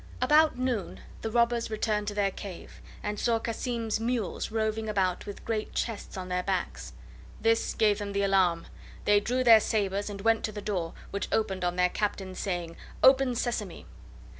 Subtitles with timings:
[0.19, 5.45] About noon the robbers returned to their cave, and saw Cassim's mules roving about with
[5.45, 6.93] great chests on their backs.
[7.39, 8.65] This gave them the alarm;
[9.05, 12.77] they drew their sabres, and went to the door, which opened on their Captain's saying:
[13.03, 13.85] "Open, Sesame!"